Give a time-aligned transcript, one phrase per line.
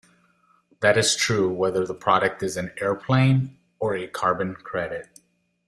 [0.79, 5.07] That is true whether the product is an airplane or a Carbon Credit.